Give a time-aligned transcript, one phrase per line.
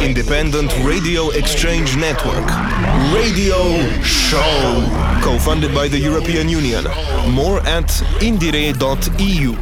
[0.00, 2.46] Independent radio exchange network.
[3.14, 3.56] Radio
[4.02, 6.84] Show, co-funded by the European Union.
[7.30, 7.88] More at
[8.20, 9.54] indiere.eu.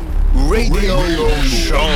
[0.49, 0.97] Radio
[1.43, 1.89] Show.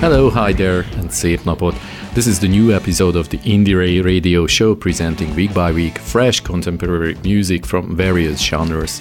[0.00, 1.74] Hello, hi there, and szép napot!
[2.14, 6.40] This is the new episode of the Indiere radio show presenting week by week fresh
[6.40, 9.00] contemporary music from various genres.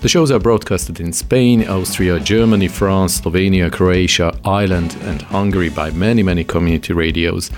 [0.00, 5.90] The shows are broadcasted in Spain, Austria, Germany, France, Slovenia, Croatia, Ireland, and Hungary by
[5.90, 7.50] many, many community radios.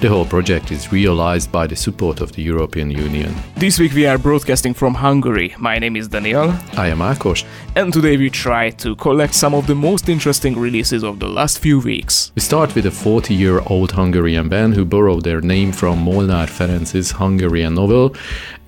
[0.00, 3.34] The whole project is realized by the support of the European Union.
[3.56, 5.56] This week we are broadcasting from Hungary.
[5.58, 6.54] My name is Daniel.
[6.76, 7.44] I am Akos.
[7.74, 11.58] And today we try to collect some of the most interesting releases of the last
[11.58, 12.30] few weeks.
[12.36, 16.48] We start with a 40 year old Hungarian band who borrowed their name from Molnár
[16.48, 18.14] Ferenc's Hungarian novel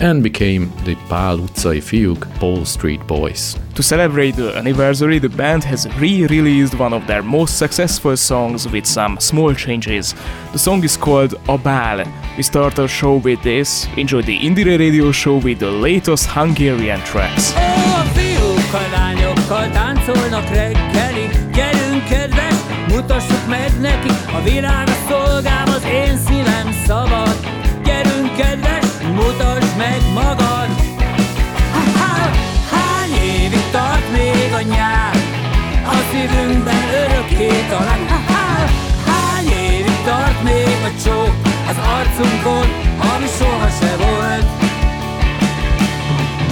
[0.01, 3.20] and became the Pál utcai fiúk Paul Street Boys.
[3.21, 8.87] To celebrate the anniversary, the band has re-released one of their most successful songs with
[8.87, 10.15] some small changes.
[10.53, 12.07] The song is called A Bál.
[12.37, 13.87] We start our show with this.
[13.97, 17.53] Enjoy the Indiere Radio Show with the latest Hungarian tracks.
[17.57, 22.57] Oh, fiúkkal, lányokkal táncolnak reggelig Gyerünk kedves,
[22.89, 27.40] mutassuk meg nekik A világ a szolgám, az én szívem szabad
[34.67, 34.79] még
[35.87, 38.67] a szívünkben örökké talán Ha-ha,
[39.07, 41.35] Hány évig tart még a csók?
[41.69, 42.67] Az arcunkon,
[43.15, 44.47] ami soha se volt.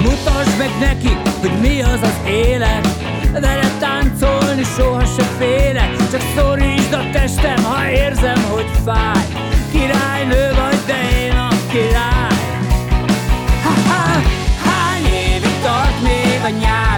[0.02, 2.88] Mutasd meg neki, hogy mi az az élet.
[3.32, 5.96] Vele táncolni soha se félek.
[6.10, 9.26] Csak szorítsd a testem, ha érzem, hogy fáj.
[9.72, 12.36] Királynő vagy, de én a király.
[13.62, 14.22] Ha-ha,
[14.64, 16.97] hány évig tart még a nyár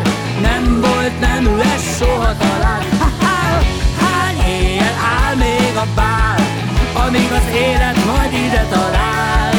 [1.01, 2.83] Volt, nem lesz soha talán.
[2.98, 3.62] Ha-ha,
[4.01, 6.41] hány éjjel áll még a bál
[7.06, 9.55] Amíg az élet majd ide talál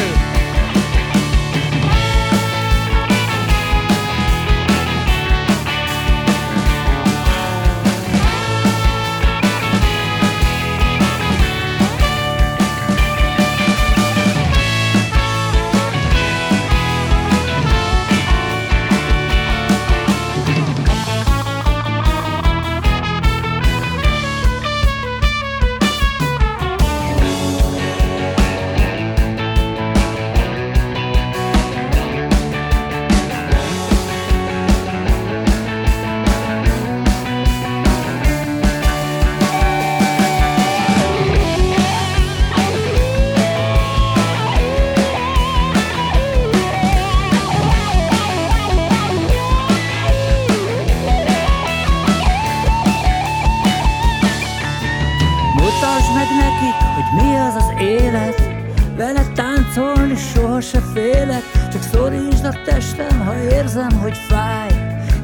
[63.02, 64.70] testem, ha érzem, hogy fáj.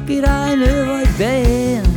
[0.05, 1.88] Királynő vagy, de én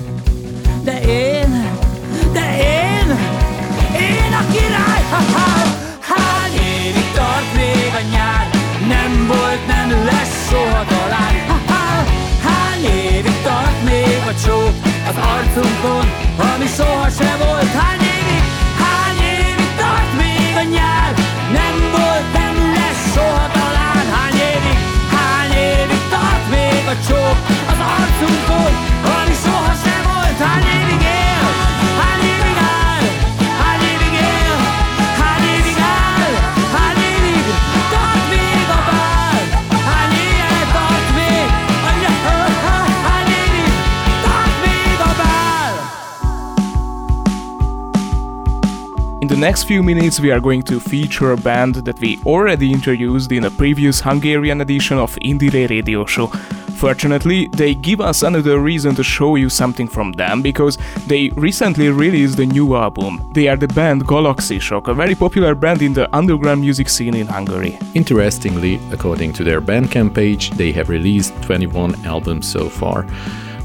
[49.42, 53.44] next few minutes, we are going to feature a band that we already introduced in
[53.44, 56.28] a previous Hungarian edition of Indiere Radio Show.
[56.76, 60.78] Fortunately, they give us another reason to show you something from them because
[61.08, 63.20] they recently released a new album.
[63.32, 67.26] They are the band Galaxisok, a very popular band in the underground music scene in
[67.26, 67.78] Hungary.
[67.94, 73.06] Interestingly, according to their Bandcamp page, they have released 21 albums so far.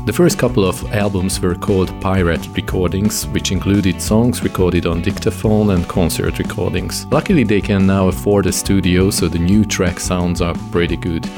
[0.08, 5.72] The first couple of albums were called Pirate Recordings, which included songs recorded on dictaphone
[5.72, 7.06] and concert recordings.
[7.12, 11.30] Luckily, they can now afford a studio, so the new track sounds are pretty good.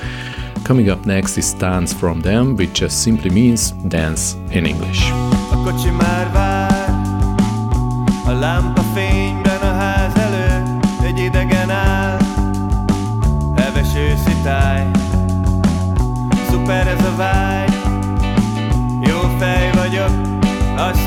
[0.65, 5.01] Coming up next is Tánc from Them, which just simply means dance in English.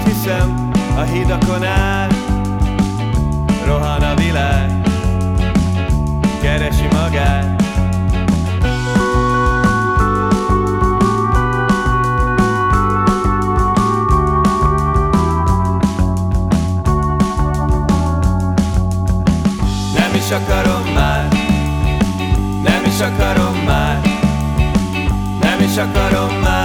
[0.05, 2.09] Azt hiszem A hidakon áll
[3.67, 4.89] Rohan a világ
[6.41, 7.63] Keresi magát.
[19.95, 21.29] Nem is akarom már
[22.63, 24.01] Nem is akarom már
[25.41, 26.62] Nem is akarom már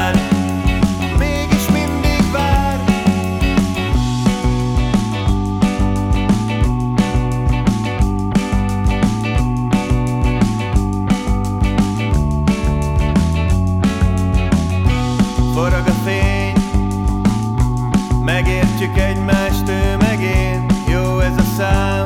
[18.87, 20.65] Megértjük egymást, ő meg én.
[20.87, 22.05] Jó ez a szám.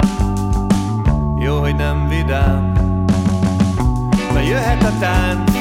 [1.36, 2.72] Jó, hogy nem vidám.
[4.33, 5.51] Na jöhet a tánc.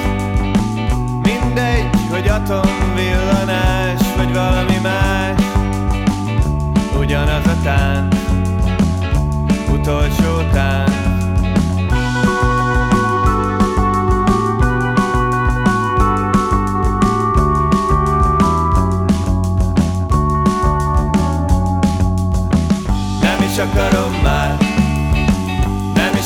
[1.22, 5.42] Mindegy, hogy atomvillanás Vagy valami más.
[6.98, 8.16] Ugyanaz a tánc.
[9.72, 11.09] Utolsó tánc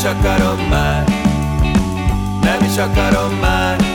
[0.04, 1.04] is akarom már.
[2.40, 3.93] Nem is akarom már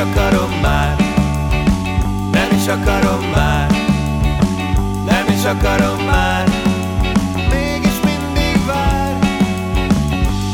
[0.00, 0.96] akarom már.
[2.32, 3.70] Nem is akarom már.
[5.04, 6.48] Nem is akarom már.
[7.50, 9.18] Mégis mindig vár.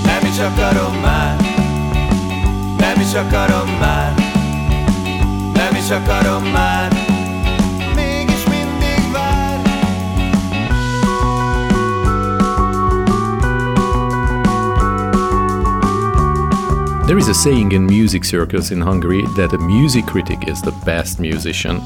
[0.04, 1.36] Nem is akarom már.
[2.78, 4.14] Nem is akarom már.
[5.52, 6.95] Nem is akarom már
[17.06, 20.72] There is a saying in music circles in Hungary that a music critic is the
[20.84, 21.80] best musician.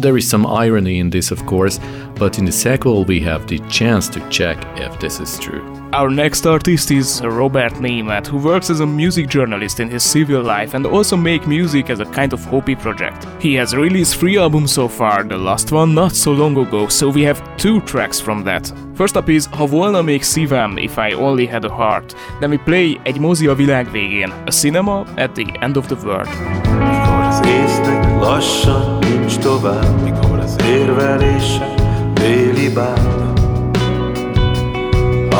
[0.00, 1.78] There is some irony in this, of course,
[2.16, 5.79] but in the sequel we have the chance to check if this is true.
[5.92, 10.40] Our next artist is Robert Neymat, who works as a music journalist in his civil
[10.40, 13.26] life and also make music as a kind of hobby project.
[13.40, 17.08] He has released three albums so far, the last one not so long ago, so
[17.08, 18.72] we have two tracks from that.
[18.94, 22.14] First up is Ha volna még szívem, If I Only Had a Heart.
[22.38, 25.96] Then we play Egy mozi a világ végén, a cinema at the end of the
[26.04, 26.28] world.
[26.62, 31.74] Mikor az észnek lassan nincs tovább Mikor az érvelése
[32.14, 33.39] déli báb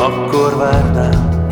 [0.01, 1.47] Akkor várnám.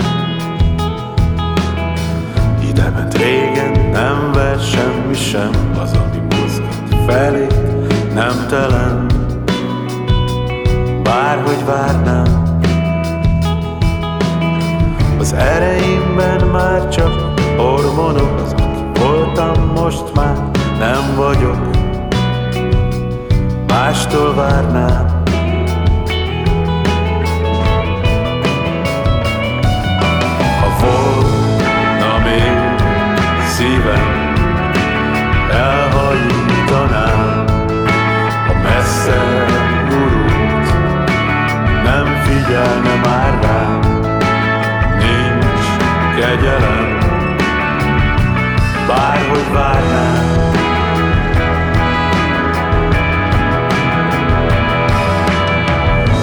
[2.70, 5.50] Ide ment régen, nem ver semmi sem
[5.82, 7.48] Az, ami mozgat felé,
[8.14, 9.06] nem telen
[11.04, 12.44] Bárhogy várnám.
[15.20, 20.50] Az ereimben már csak hormonok Az, aki voltam, most már
[20.80, 21.70] nem vagyok.
[23.68, 25.19] Mástól várnám
[42.60, 43.80] figyelne már rám.
[44.98, 45.68] Nincs
[46.20, 46.98] kegyelem.
[48.88, 50.38] Bárhogy várnám.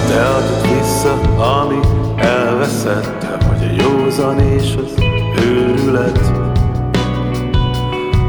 [0.07, 1.79] Te adod vissza, ami
[2.15, 5.03] elveszett Te vagy a józan és az
[5.45, 6.31] őrület.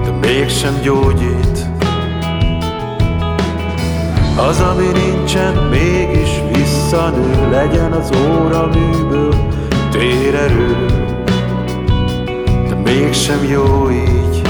[0.05, 1.67] De mégsem gyógyít.
[4.37, 6.43] Az, ami nincsen, mégis
[6.88, 9.35] visszanő Legyen az óra műből
[9.90, 10.87] térerő
[12.68, 14.42] De mégsem jó így.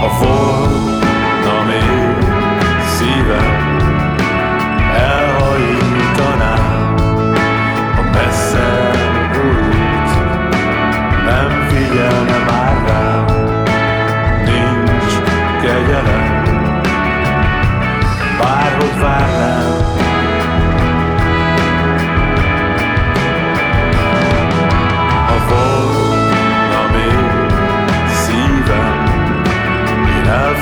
[0.00, 0.85] Ha volna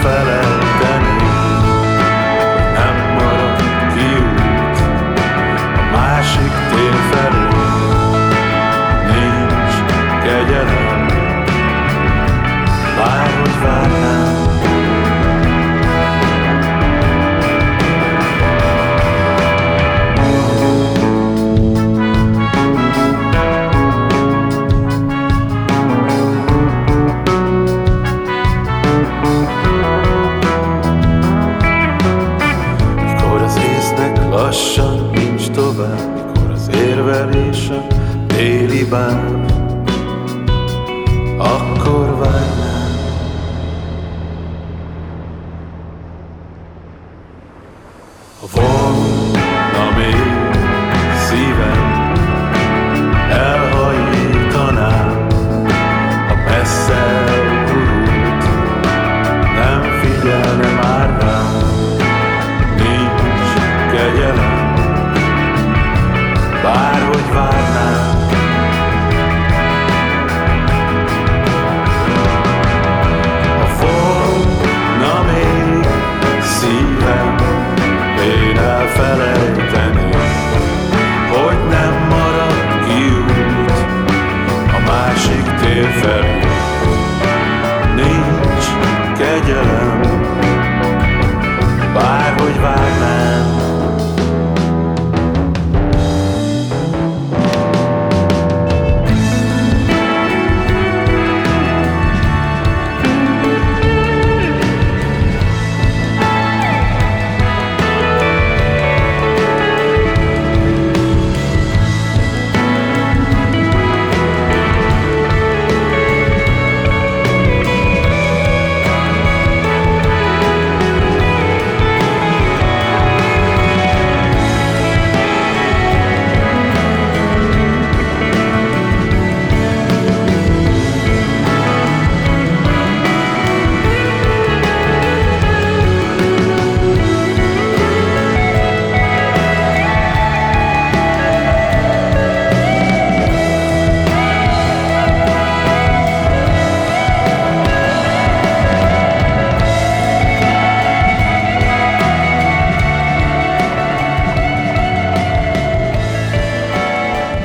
[0.04, 0.43] volna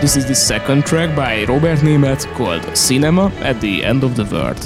[0.10, 4.25] This is the second track by Robert Nemeth called Cinema at the End of the
[4.25, 4.58] World.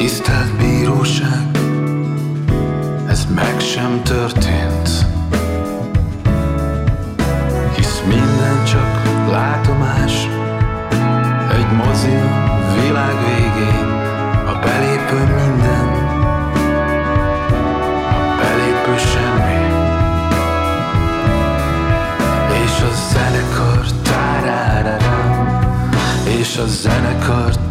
[0.00, 1.46] Tisztelt bíróság,
[3.08, 4.88] ez meg sem történt.
[7.76, 10.28] Hisz minden csak látomás
[11.52, 12.16] Egy mozi
[12.80, 13.88] világ végén
[14.46, 15.88] A belépő minden
[18.10, 19.58] A belépő semmi
[22.64, 25.44] És a zenekar tárárára
[26.38, 27.69] És a zenekar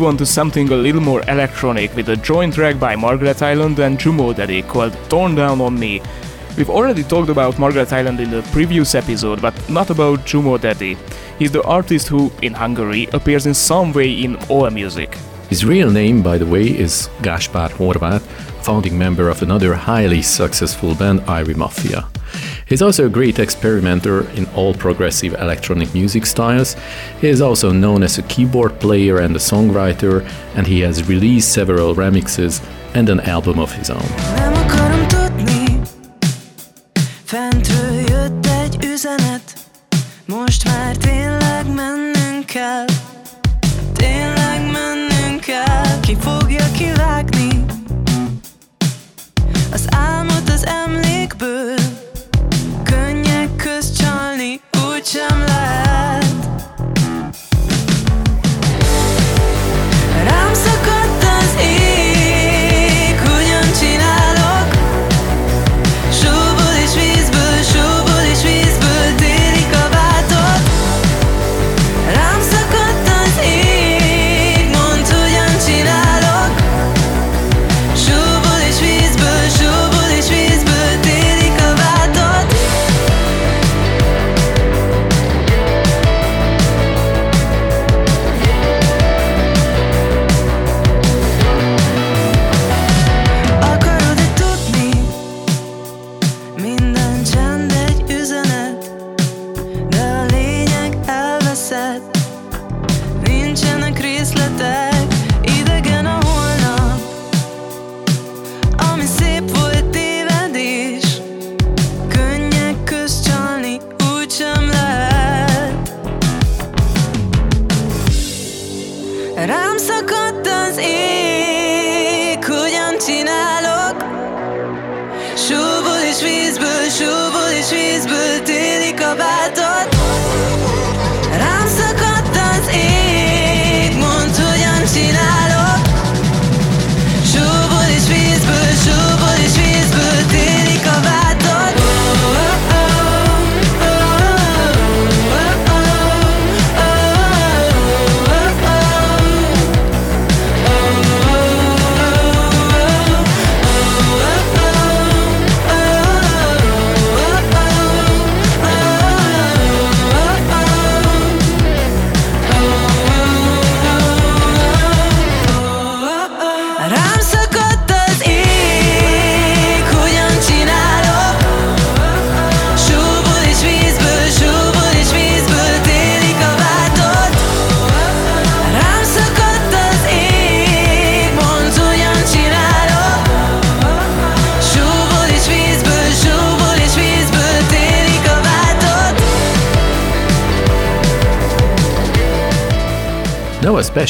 [0.00, 3.78] move on to something a little more electronic with a joint track by Margaret Island
[3.80, 6.00] and Jumo Daddy called Torn Down on Me.
[6.56, 10.96] We've already talked about Margaret Island in the previous episode, but not about Jumo Daddy.
[11.38, 15.18] He's the artist who, in Hungary, appears in some way in all music.
[15.50, 18.22] His real name, by the way, is Gaspar Horváth,
[18.64, 22.08] founding member of another highly successful band, Irie Maffia.
[22.70, 26.76] He's also a great experimenter in all progressive electronic music styles.
[27.20, 30.24] He is also known as a keyboard player and a songwriter,
[30.54, 34.06] and he has released several remixes and an album of his own.
[40.26, 41.29] Most már tényleg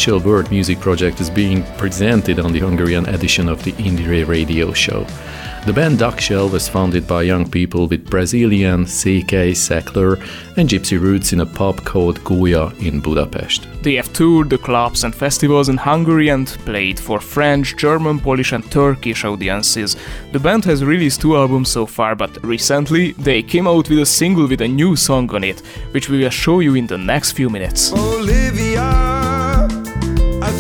[0.01, 4.73] special world music project is being presented on the Hungarian edition of the Indiere radio
[4.73, 5.05] show.
[5.67, 10.19] The band Duckshell was founded by young people with Brazilian, Székely, Seckler,
[10.57, 13.69] and Gypsy roots in a pub called Goya in Budapest.
[13.83, 18.53] They have toured the clubs and festivals in Hungary and played for French, German, Polish,
[18.53, 19.97] and Turkish audiences.
[20.33, 24.07] The band has released two albums so far, but recently they came out with a
[24.07, 25.61] single with a new song on it,
[25.91, 27.93] which we will show you in the next few minutes.
[27.93, 29.10] Olivia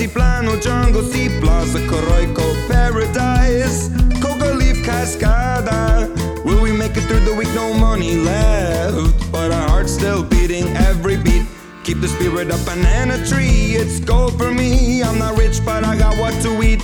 [0.01, 3.91] Altiplano jungle sea plaza Coroico paradise.
[4.23, 6.09] Coca leaf cascada.
[6.43, 7.53] Will we make it through the week?
[7.55, 9.31] No money left.
[9.31, 11.45] But our heart's still beating every beat.
[11.85, 13.77] Keep the spirit up banana tree.
[13.77, 15.03] It's gold for me.
[15.03, 16.81] I'm not rich but I got what to eat.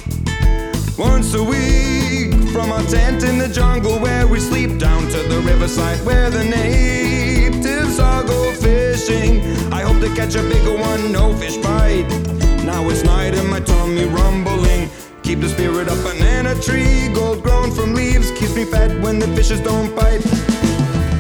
[0.98, 5.40] Once a week from our tent in the jungle where we sleep down to the
[5.40, 9.40] riverside where the natives all go fishing.
[9.72, 12.45] I hope to catch a bigger one, no fish bite.
[12.66, 14.90] Now it's night and my tummy rumbling.
[15.22, 19.29] Keep the spirit up, banana tree, gold grown from leaves, keeps me fed when the
[19.37, 20.20] fishes don't bite.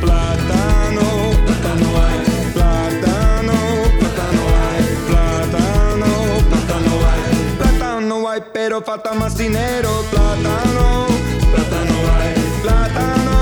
[0.02, 1.06] Platano,
[1.46, 2.18] platano, ay,
[2.52, 3.58] platano,
[4.00, 6.10] platano, ay, platano,
[6.50, 10.02] platano, ay, plátano hay, pero falta más dinero.
[10.10, 11.06] Plátano,
[11.52, 13.38] plátano hay, plátano,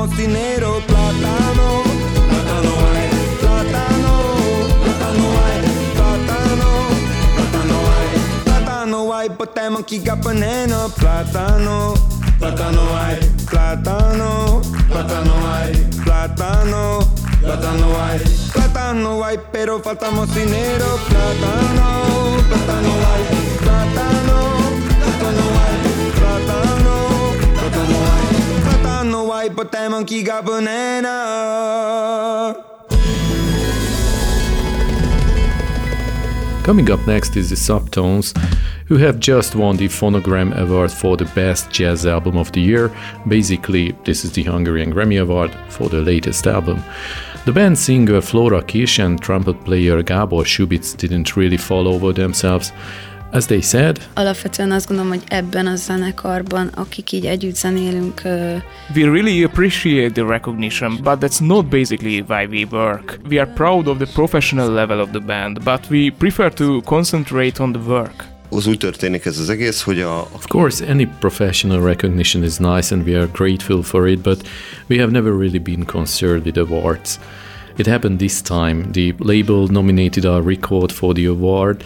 [0.04, 1.84] plátano, dinero, plátano.
[2.30, 4.14] Plátano hay, plátano,
[4.84, 5.62] plátano hay,
[5.96, 6.70] plátano,
[7.36, 11.94] plátano hay, plátano hay, potemos que paneno, plátano.
[12.40, 17.00] Plátano hay, plátano, plátano hay, plátano,
[17.42, 18.20] plátano hay,
[18.52, 21.93] plátano hay, pero faltamos dinero, plátano.
[30.04, 30.44] Monkey got.
[36.66, 38.38] Coming up next is the Subtones,
[38.88, 42.92] who have just won the Fonogram Award for the Best Jazz Album of the Year.
[43.30, 46.84] Basically, this is the Hungarian Grammy Award for the latest album.
[47.46, 52.74] The band singer Flora Kish and trumpet player Gabor Subicz didn't really fall over themselves.
[53.34, 58.32] As they said, Alapvetően azt gondolom, hogy ebben a zenekarban, akik így együtt zenélünk, uh,
[58.96, 63.20] We really appreciate the recognition, but that's not basically why we work.
[63.30, 67.64] We are proud of the professional level of the band, but we prefer to concentrate
[67.64, 68.26] on the work.
[68.50, 72.96] Az úgy történik ez az egész, hogy a, Of course, any professional recognition is nice
[72.96, 74.48] and we are grateful for it, but
[74.90, 77.20] we have never really been concerned with awards.
[77.78, 78.92] It happened this time.
[78.92, 81.84] The label nominated our record for the award.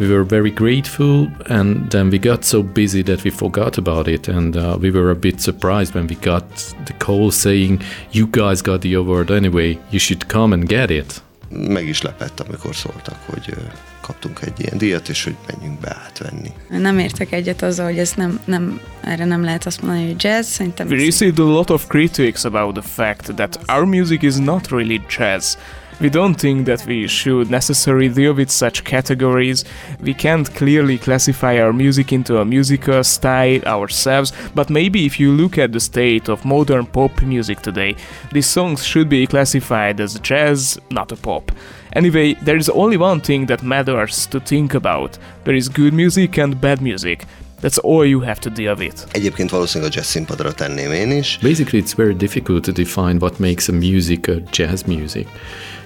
[0.00, 4.28] We were very grateful, and then we got so busy that we forgot about it.
[4.28, 6.48] And uh, we were a bit surprised when we got
[6.86, 11.22] the call saying, You guys got the award anyway, you should come and get it.
[11.50, 13.54] meg is lepett, amikor szóltak, hogy
[14.00, 16.52] kaptunk egy ilyen díjat, és hogy menjünk be átvenni.
[16.68, 20.46] nem értek egyet azzal, hogy ez nem, nem, erre nem lehet azt mondani, hogy jazz,
[20.46, 24.68] szerintem We received a lot of critics about the fact that our music is not
[24.70, 25.56] really jazz.
[26.00, 29.66] We don't think that we should necessarily deal with such categories.
[30.00, 35.30] We can't clearly classify our music into a musical style ourselves, but maybe if you
[35.30, 37.96] look at the state of modern pop music today,
[38.32, 41.52] these songs should be classified as jazz, not a pop.
[41.92, 46.38] Anyway, there is only one thing that matters to think about there is good music
[46.38, 47.26] and bad music.
[47.60, 49.04] That's all you have to deal with.
[49.12, 51.38] Egyébként valószínűleg a jazz színpadra tenném én is.
[51.42, 55.28] Basically, it's very difficult to define what makes a music a jazz music.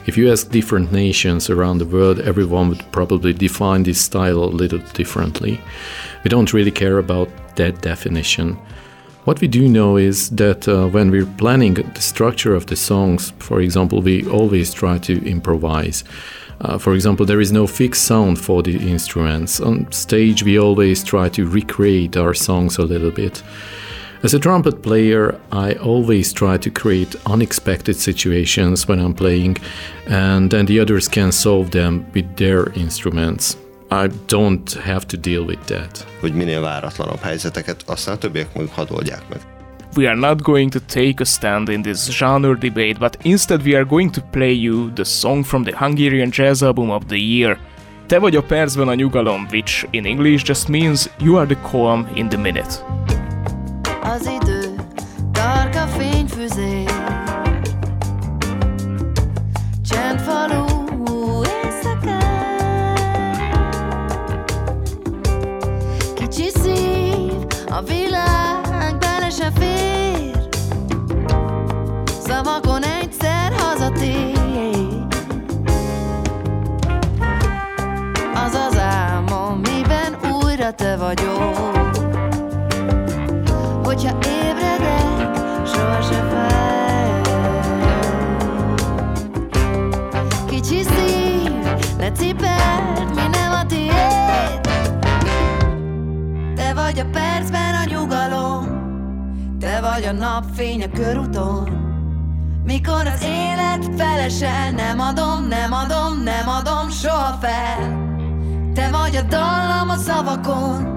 [0.07, 4.57] If you ask different nations around the world, everyone would probably define this style a
[4.61, 5.59] little differently.
[6.23, 8.59] We don't really care about that definition.
[9.25, 13.33] What we do know is that uh, when we're planning the structure of the songs,
[13.38, 16.05] for example, we always try to improvise.
[16.61, 19.59] Uh, for example, there is no fixed sound for the instruments.
[19.61, 23.43] On stage, we always try to recreate our songs a little bit.
[24.25, 29.59] As a trumpet player, I always try to create unexpected situations when I'm playing,
[30.09, 33.59] and then the others can solve them with their instruments.
[33.91, 36.07] I don't have to deal with that.
[36.21, 39.41] hogy minél váratlanabb helyzeteket, aztán a többiek meg hadd oldják meg.
[39.97, 43.75] We are not going to take a stand in this genre debate, but instead we
[43.75, 47.59] are going to play you the song from the Hungarian Jazz Album of the Year.
[48.07, 52.09] Te vagy a percben a nyugalom, which in English just means you are the calm
[52.15, 52.85] in the minute.
[54.05, 54.75] Az idő,
[55.33, 56.85] tarka fényfüzé
[59.88, 60.64] Csendfalú
[66.14, 70.49] Kicsi szív, a világ bele se fér.
[72.27, 75.07] Szavakon egyszer hazatér.
[78.35, 81.74] Az az álmom, miben újra te vagyok
[96.94, 98.66] vagy a percben a nyugalom.
[99.61, 101.68] Te vagy a napfény a körúton.
[102.64, 107.78] Mikor az élet felesel Nem adom, nem adom, nem adom soha fel.
[108.74, 110.92] Te vagy a dallam a szavakon.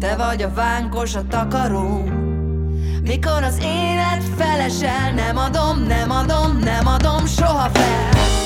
[0.00, 2.04] Te vagy a vánkos a takaróm
[3.02, 8.37] Mikor az élet felesel Nem adom, nem adom, nem adom soha fel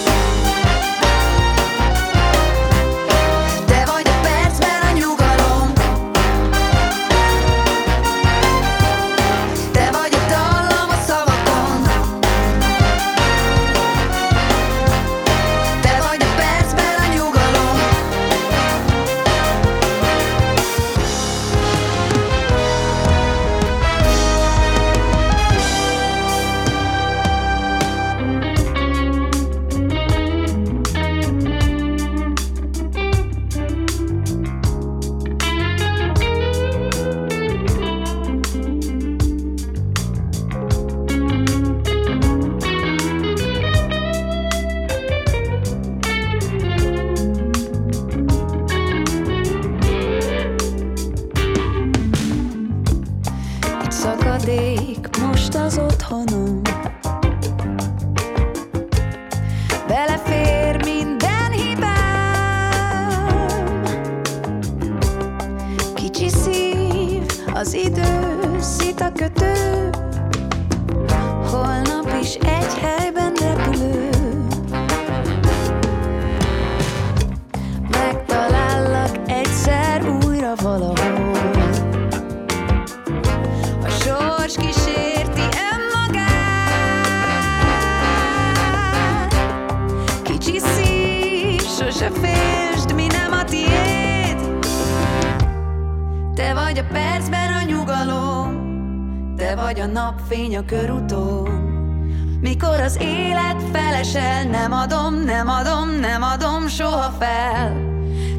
[106.33, 107.73] adom, soha fel.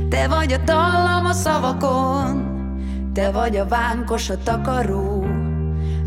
[0.09, 2.51] Te vagy a dallam a szavakon,
[3.13, 5.25] te vagy a vánkos a takaró.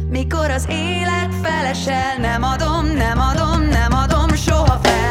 [0.09, 5.06] Mikor az élet felesel, nem adom, nem adom, nem adom soha fel.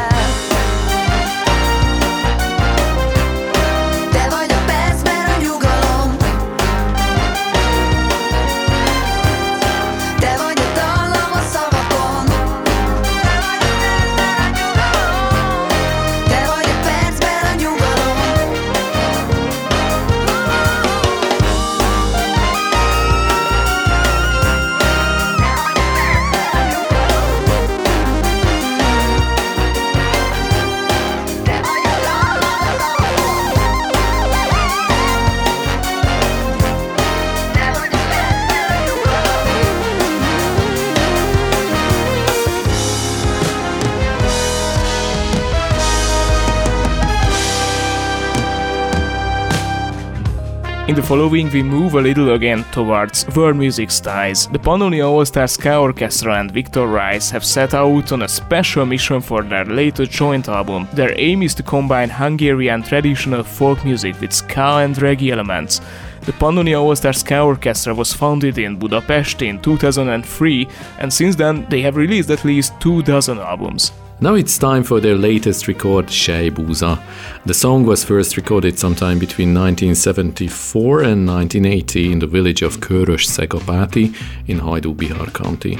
[50.96, 54.46] The following, we move a little again towards world music styles.
[54.46, 58.86] The Pannonia All Star Ska Orchestra and Victor Rice have set out on a special
[58.86, 60.88] mission for their latest joint album.
[60.94, 65.82] Their aim is to combine Hungarian traditional folk music with ska and reggae elements.
[66.22, 71.66] The Pannonia All Star Ska Orchestra was founded in Budapest in 2003, and since then
[71.68, 73.92] they have released at least two dozen albums.
[74.18, 76.98] Now it's time for their latest record, Sejbúza.
[77.44, 84.14] The song was first recorded sometime between 1974 and 1980 in the village of Körösszegapáti
[84.46, 85.78] in Hajdú-Bihar County.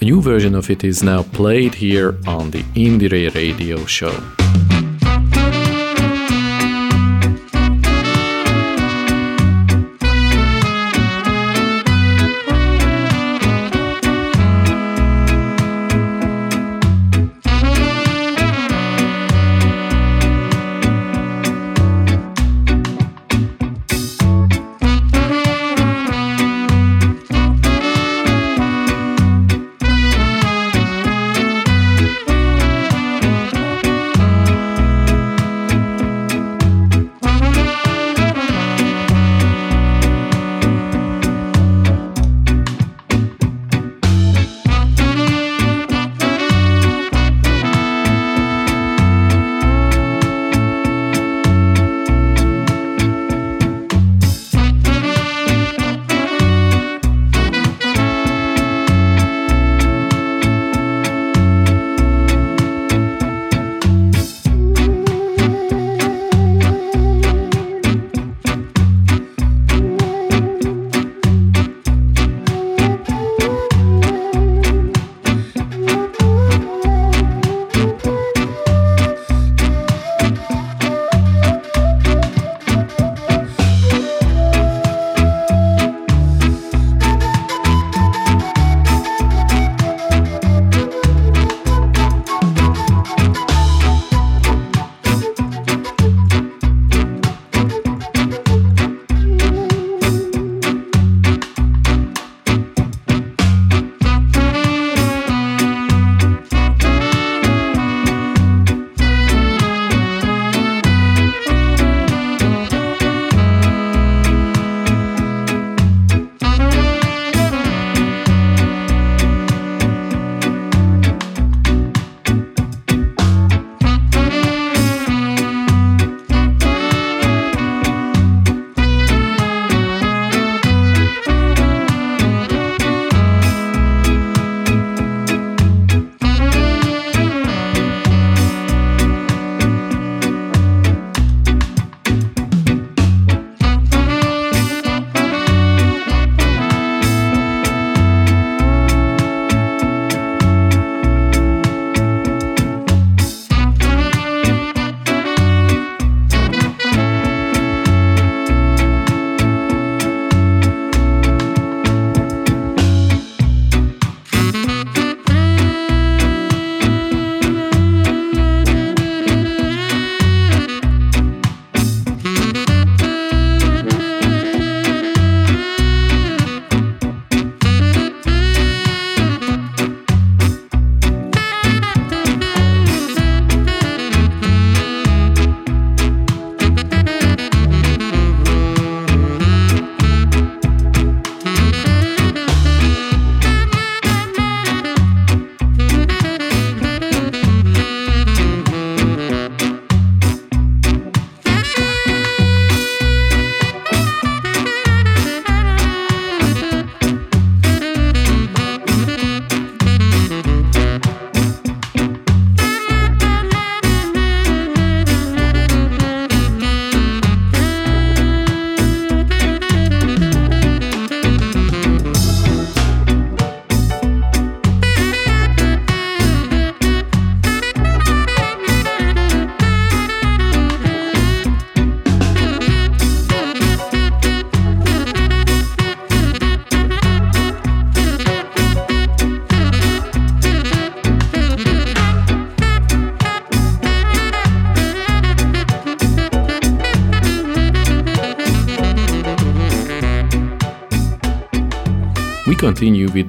[0.00, 4.14] A new version of it is now played here on the Indiere radio show.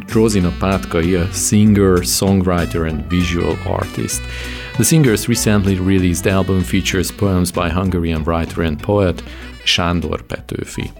[0.10, 4.22] Continue with a singer, songwriter, and visual artist.
[4.78, 9.22] The singer's recently released album features poems by Hungarian writer and poet
[9.66, 10.92] Sándor Petőfi.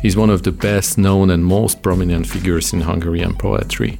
[0.00, 3.98] He's one of the best known and most prominent figures in Hungarian poetry.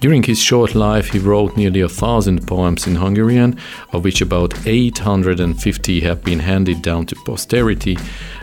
[0.00, 3.58] During his short life, he wrote nearly a thousand poems in Hungarian,
[3.92, 7.98] of which about 850 have been handed down to posterity,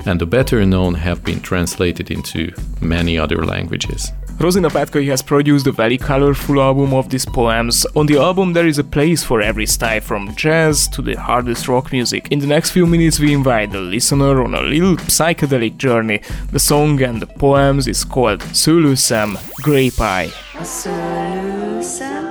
[0.06, 2.52] and the better known have been translated into
[2.82, 4.12] many other languages.
[4.38, 7.86] Rozina Pátkai has produced a very colorful album of these poems.
[7.96, 11.68] On the album, there is a place for every style from jazz to the hardest
[11.68, 12.28] rock music.
[12.32, 16.20] In the next few minutes, we invite the listener on a little psychedelic journey.
[16.52, 20.30] The song and the poems is called Szőlőszem Grape Eye.
[20.60, 22.26] A szőlőszem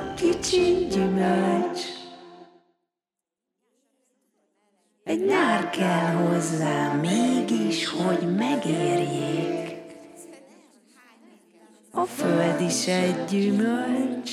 [5.04, 9.53] Egy nyár kell hozzá mégis, hogy megérjék
[11.96, 14.30] A föld is egy gyümölcs,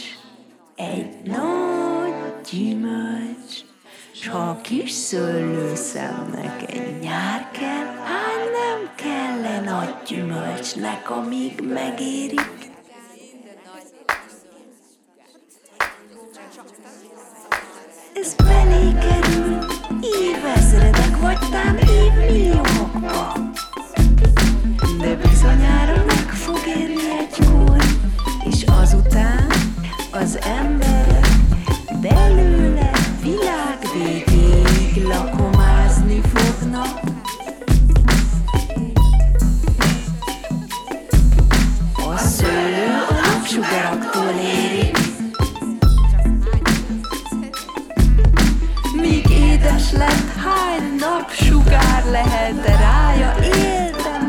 [0.76, 2.14] egy nagy
[2.51, 3.53] gyümölcs,
[4.14, 12.72] s ha a kis szőlőszemnek egy nyár kell, hány nem kell nagy gyümölcsnek, amíg megérik.
[18.14, 19.57] Ez belé kerül
[20.01, 23.34] évezredek, vagy tám évmilliókba.
[24.99, 26.11] De bizonyára meg
[26.78, 27.78] érni egykor,
[28.49, 29.47] és azután
[30.11, 31.28] az emberek
[32.01, 32.91] belőle
[33.22, 36.99] világ végéig lakomázni fognak.
[41.93, 44.97] A szőlő a napsugaraktól érik,
[48.93, 54.26] Míg édes lett, hány napsugár lehet rája él, de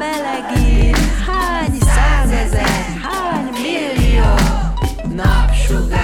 [5.72, 6.01] napsugár.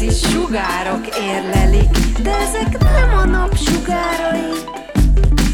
[0.00, 1.90] Is sugárok érlelik,
[2.22, 4.50] de ezek nem a nap sugárai,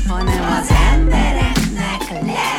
[0.09, 2.56] hanem az embereknek lelkei.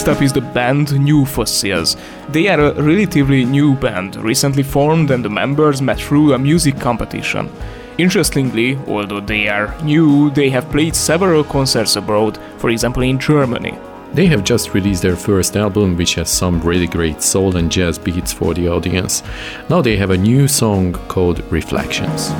[0.00, 1.94] Next up is the band New Fossils.
[2.30, 6.80] They are a relatively new band, recently formed, and the members met through a music
[6.80, 7.50] competition.
[7.98, 13.78] Interestingly, although they are new, they have played several concerts abroad, for example in Germany.
[14.14, 17.98] They have just released their first album, which has some really great soul and jazz
[17.98, 19.22] beats for the audience.
[19.68, 22.30] Now they have a new song called Reflections.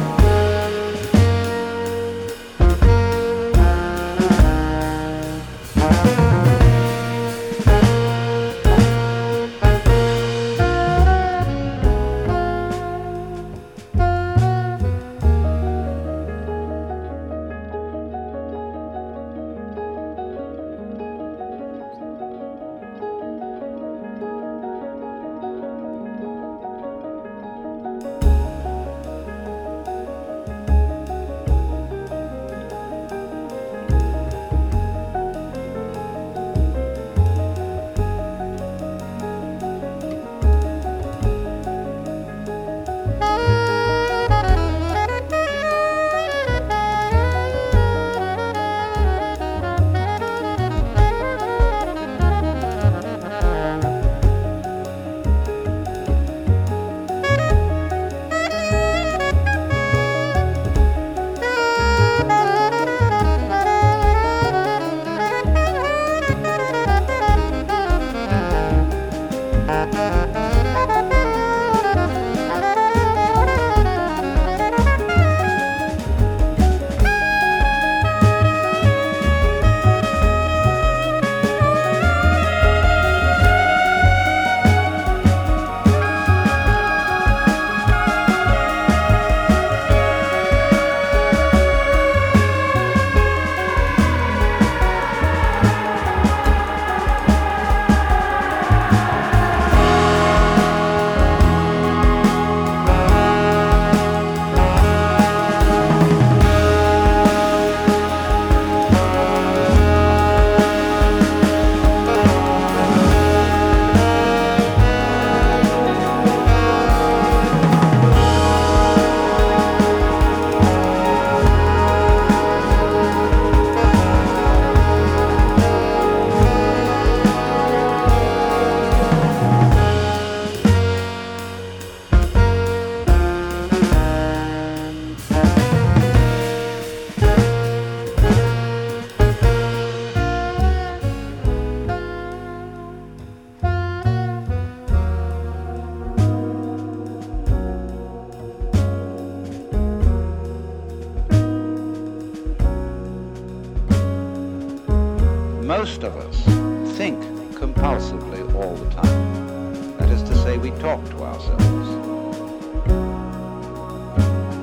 [157.81, 159.97] Compulsively all the time.
[159.97, 161.89] That is to say, we talk to ourselves.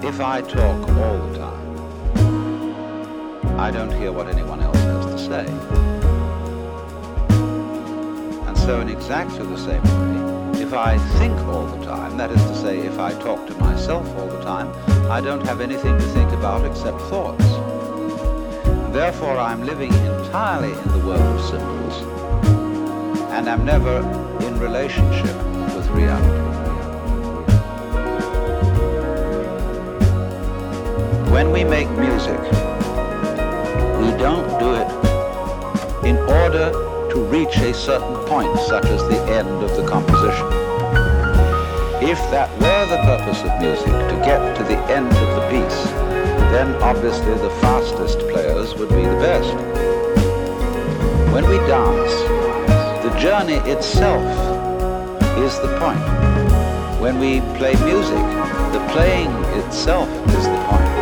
[0.06, 1.66] If I talk all the time,
[3.60, 5.48] I don't hear what anyone else has to say.
[8.48, 12.44] And so in exactly the same way, if I think all the time, that is
[12.44, 14.72] to say, if I talk to myself all the time,
[15.10, 17.46] I don't have anything to think about except thoughts.
[18.94, 22.17] Therefore, I'm living entirely in the world of symbols,
[23.48, 24.00] and I'm never
[24.46, 25.36] in relationship
[25.74, 26.42] with reality.
[31.32, 32.40] When we make music,
[34.02, 34.90] we don't do it
[36.06, 36.72] in order
[37.12, 40.48] to reach a certain point, such as the end of the composition.
[42.04, 45.84] If that were the purpose of music, to get to the end of the piece,
[46.52, 49.54] then obviously the fastest players would be the best.
[51.32, 52.57] When we dance,
[53.18, 54.22] journey itself
[55.40, 56.00] is the point.
[57.02, 58.24] When we play music,
[58.74, 60.08] the playing itself
[60.38, 60.94] is the point.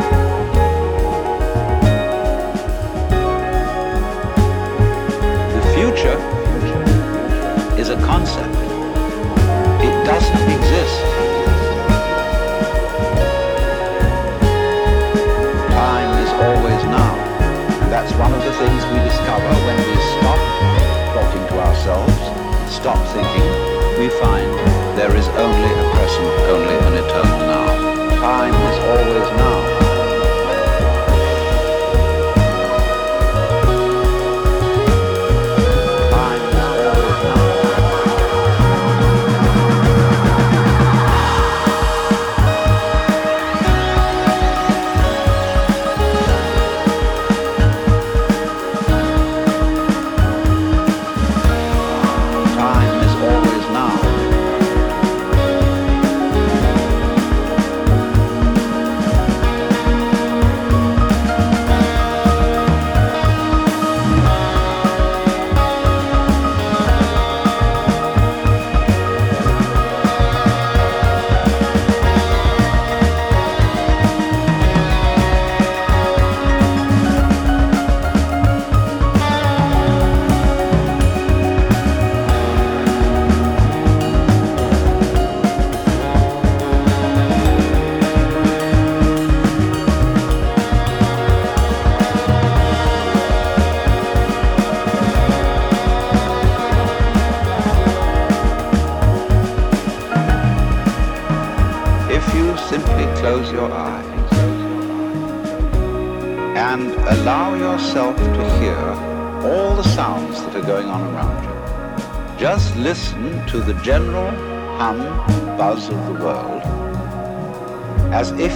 [5.55, 6.17] The future
[7.77, 8.55] is a concept.
[9.83, 11.01] It doesn't exist.
[15.69, 17.15] Time is always now.
[17.83, 19.84] And that's one of the things we discover when
[22.85, 23.49] stop thinking,
[23.97, 24.45] we find
[24.95, 28.19] there is only a present, only an eternal now.
[28.21, 29.54] Time is always now.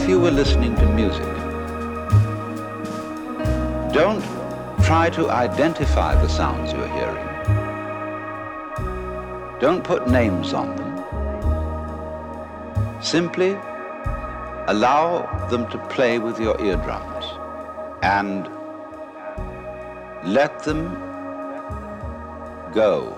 [0.10, 1.32] You were listening to music.
[3.93, 4.24] Don't
[4.84, 7.28] try to identify the sounds you're hearing.
[9.60, 10.93] Don't put names on them.
[13.03, 13.51] Simply
[14.68, 17.26] allow them to play with your eardrums
[18.01, 18.49] and
[20.24, 20.89] let them
[22.74, 23.16] go.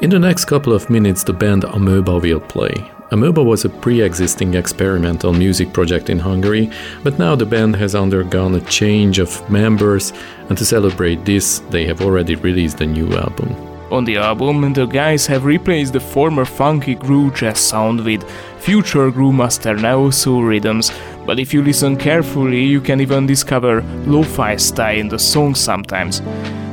[0.00, 2.92] In the next couple of minutes, the band Amoeba will play.
[3.12, 6.70] Amoeba was a pre existing experimental music project in Hungary,
[7.04, 10.12] but now the band has undergone a change of members,
[10.48, 13.54] and to celebrate this, they have already released a new album.
[13.92, 18.28] On the album, the guys have replaced the former funky groove jazz sound with
[18.58, 20.90] future Groovemaster neo soul rhythms,
[21.24, 26.20] but if you listen carefully, you can even discover lo-fi style in the song sometimes.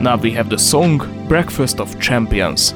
[0.02, 2.74] Now we have the song Breakfast of Champions.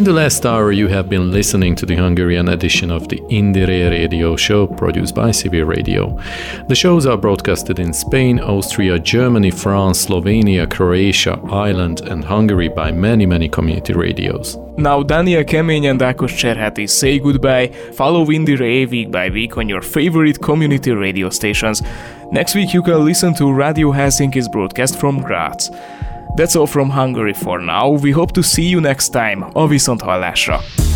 [0.00, 3.90] In the last hour, you have been listening to the Hungarian edition of the Indiere
[3.90, 6.18] radio show produced by Civil Radio.
[6.68, 12.90] The shows are broadcasted in Spain, Austria, Germany, France, Slovenia, Croatia, Ireland, and Hungary by
[12.90, 14.56] many, many community radios.
[14.78, 17.68] Now, Daniel Kemény and Ákos Cserháti say goodbye.
[17.92, 21.82] Follow Indiere week by week on your favorite community radio stations.
[22.32, 25.70] Next week, you can listen to Radio Helsinki's broadcast from Graz.
[26.36, 27.90] That's all from Hungary for now.
[27.90, 29.42] We hope to see you next time.
[29.42, 29.66] A
[30.00, 30.89] hallásra!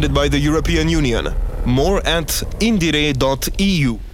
[0.00, 1.28] Funded by the European Union.
[1.66, 4.09] More at indiere.eu.